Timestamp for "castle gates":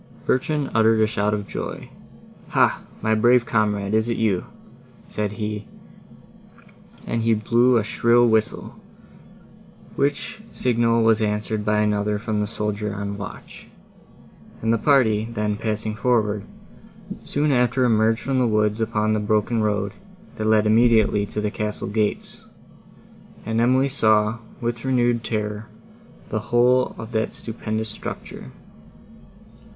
21.51-22.43